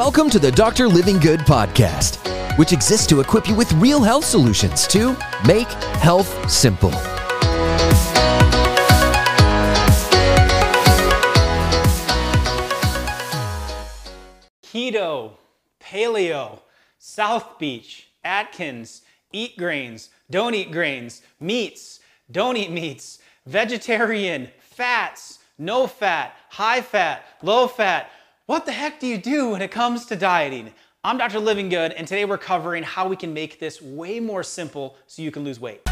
[0.00, 0.88] Welcome to the Dr.
[0.88, 2.16] Livingood podcast,
[2.56, 5.14] which exists to equip you with real health solutions to
[5.46, 5.68] make
[6.00, 6.90] health simple.
[14.62, 15.32] keto,
[15.78, 16.60] paleo,
[16.98, 19.02] South Beach, Atkins,
[19.34, 27.22] eat grains, don't eat grains, meats, don't eat meats, vegetarian, fats, no fat, high fat,
[27.42, 28.10] low fat.
[28.50, 30.74] What the heck do you do when it comes to dieting?
[31.04, 31.38] I'm Dr.
[31.38, 35.30] Livingood, and today we're covering how we can make this way more simple so you
[35.30, 35.82] can lose weight.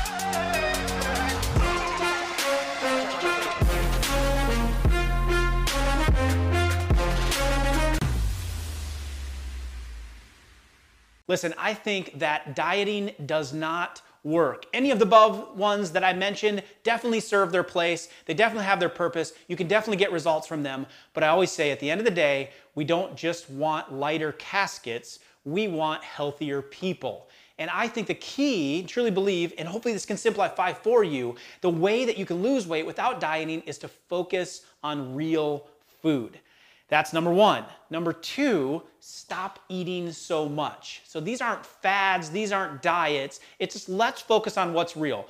[11.29, 14.66] Listen, I think that dieting does not work.
[14.73, 18.09] Any of the above ones that I mentioned definitely serve their place.
[18.27, 19.32] They definitely have their purpose.
[19.48, 20.86] You can definitely get results from them.
[21.14, 24.33] But I always say at the end of the day, we don't just want lighter
[24.33, 27.28] caskets, we want healthier people.
[27.58, 31.70] And I think the key, truly believe, and hopefully this can simplify for you, the
[31.70, 35.66] way that you can lose weight without dieting is to focus on real
[36.03, 36.38] food.
[36.89, 37.64] That's number one.
[37.91, 41.03] Number two, stop eating so much.
[41.05, 43.41] So these aren't fads, these aren't diets.
[43.58, 45.28] It's just let's focus on what's real.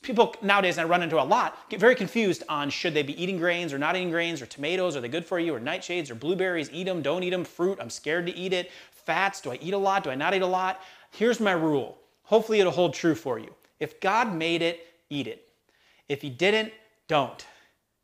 [0.00, 3.36] People nowadays, I run into a lot, get very confused on should they be eating
[3.36, 6.14] grains or not eating grains or tomatoes, are they good for you, or nightshades or
[6.14, 9.58] blueberries, eat them, don't eat them, fruit, I'm scared to eat it, fats, do I
[9.60, 10.80] eat a lot, do I not eat a lot?
[11.10, 11.98] Here's my rule.
[12.22, 13.52] Hopefully it'll hold true for you.
[13.80, 15.48] If God made it, eat it.
[16.08, 16.72] If He didn't,
[17.08, 17.44] don't.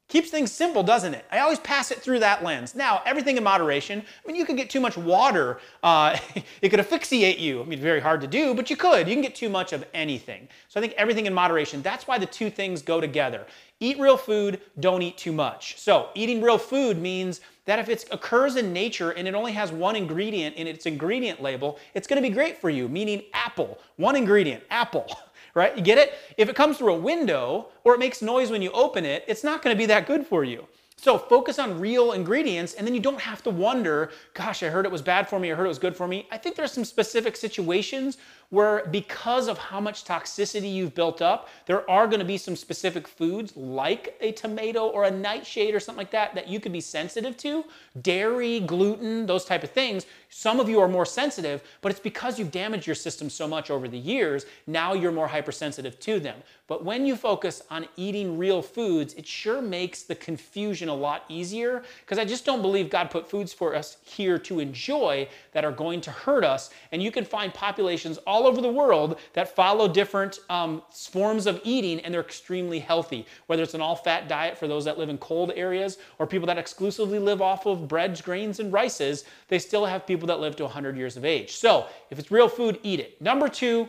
[0.09, 1.27] Keeps things simple, doesn't it?
[1.31, 2.75] I always pass it through that lens.
[2.75, 4.03] Now, everything in moderation.
[4.03, 5.61] I mean, you could get too much water.
[5.83, 6.17] Uh,
[6.63, 7.61] it could asphyxiate you.
[7.61, 9.07] I mean, very hard to do, but you could.
[9.07, 10.49] You can get too much of anything.
[10.69, 11.83] So I think everything in moderation.
[11.83, 13.47] That's why the two things go together.
[13.81, 15.79] Eat real food, don't eat too much.
[15.79, 19.71] So eating real food means that if it occurs in nature and it only has
[19.71, 23.79] one ingredient in its ingredient label, it's to be great for you, meaning apple.
[23.97, 25.07] One ingredient, apple.
[25.59, 25.77] right?
[25.77, 26.15] You get it?
[26.37, 29.45] If it comes through a window or it makes noise when you open it, it's
[29.45, 30.67] not going to be that good for you.
[30.97, 34.85] So focus on real ingredients and then you don't have to wonder, gosh, I heard
[34.85, 36.27] it was bad for me, I heard it was good for me.
[36.33, 38.19] I think there's some specific situations
[38.51, 42.57] where because of how much toxicity you've built up, there are going to be some
[42.57, 46.73] specific foods like a tomato or a nightshade or something like that that you could
[46.73, 47.65] be sensitive to.
[48.01, 50.07] Dairy, gluten, those type of things.
[50.31, 53.71] Some of you are more sensitive, but it's because you've damaged your system so much
[53.71, 56.37] over the years, now you're more hypersensitive to them.
[56.69, 61.25] But when you focus on eating real foods, it sure makes the confusion a lot
[61.31, 65.65] easier because I just don't believe God put foods for us here to enjoy that
[65.65, 66.69] are going to hurt us.
[66.93, 71.61] And you can find populations all over the world that follow different um, forms of
[71.65, 75.09] eating and they're extremely healthy, whether it's an all fat diet for those that live
[75.09, 79.59] in cold areas or people that exclusively live off of breads, grains, and rices, they
[79.59, 81.57] still have people that live to 100 years of age.
[81.57, 83.21] So if it's real food, eat it.
[83.21, 83.89] Number two,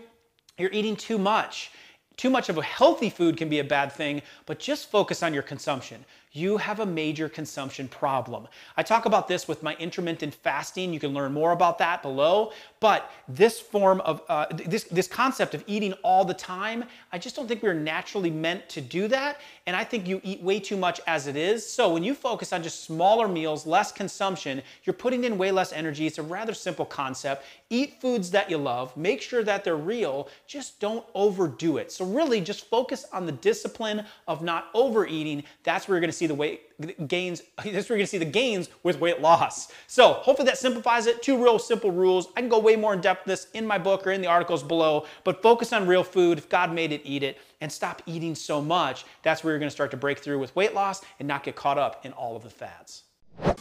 [0.58, 1.72] you're eating too much.
[2.18, 5.34] Too much of a healthy food can be a bad thing, but just focus on
[5.34, 8.47] your consumption you have a major consumption problem.
[8.78, 10.94] I talk about this with my intermittent fasting.
[10.94, 12.51] You can learn more about that below.
[12.79, 17.35] But this form of, uh, this, this concept of eating all the time, I just
[17.35, 19.41] don't think we're naturally meant to do that.
[19.66, 21.67] And I think you eat way too much as it is.
[21.67, 25.73] So when you focus on just smaller meals, less consumption, you're putting in way less
[25.73, 26.06] energy.
[26.06, 27.46] It's a rather simple concept.
[27.72, 31.91] Eat foods that you love, make sure that they're real, just don't overdo it.
[31.91, 35.44] So really just focus on the discipline of not overeating.
[35.63, 38.69] That's where you're gonna see the weight gains, that's where you're gonna see the gains
[38.84, 39.72] with weight loss.
[39.88, 41.24] So hopefully that simplifies it.
[41.24, 42.28] Two real simple rules.
[42.35, 44.63] I can go way more in depth this in my book or in the articles
[44.63, 46.38] below, but focus on real food.
[46.38, 49.06] If God made it, eat it and stop eating so much.
[49.24, 51.78] That's where you're gonna start to break through with weight loss and not get caught
[51.78, 53.03] up in all of the fads.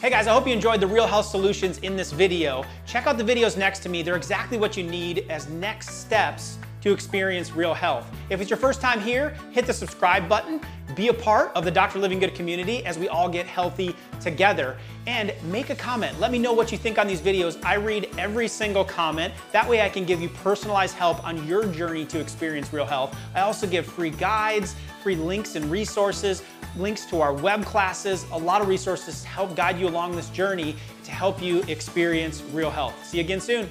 [0.00, 2.64] Hey guys, I hope you enjoyed the Real Health Solutions in this video.
[2.84, 4.02] Check out the videos next to me.
[4.02, 8.10] They're exactly what you need as next steps to experience real health.
[8.30, 10.60] If it's your first time here, hit the subscribe button,
[10.98, 12.00] be a part of the Dr.
[12.00, 16.18] Livingood community as we all get healthy together, and make a comment.
[16.18, 17.56] Let me know what you think on these videos.
[17.64, 19.32] I read every single comment.
[19.52, 23.16] That way I can give you personalized help on your journey to experience real health.
[23.32, 26.42] I also give free guides, free links and resources,
[26.76, 30.28] links to our web classes, a lot of resources to help guide you along this
[30.30, 30.74] journey
[31.04, 32.94] to help you experience real health.
[33.06, 33.70] See you again soon.